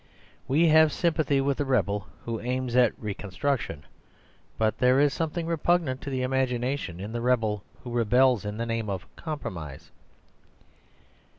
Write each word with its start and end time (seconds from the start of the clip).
We 0.47 0.69
have 0.69 0.91
sympathy 0.91 1.41
with 1.41 1.59
the 1.59 1.65
rebel 1.65 2.07
who 2.25 2.39
aims 2.39 2.75
at 2.75 2.97
reconstruction, 2.99 3.85
but 4.57 4.79
there 4.79 4.99
is 4.99 5.13
something 5.13 5.45
repugnant 5.45 6.01
to 6.01 6.09
the 6.09 6.23
imagination 6.23 6.99
in 6.99 7.11
the 7.11 7.21
rebel 7.21 7.63
who 7.83 7.91
rebels 7.91 8.43
in 8.43 8.57
the 8.57 8.65
name 8.65 8.89
of 8.89 9.05
compromise. 9.15 9.91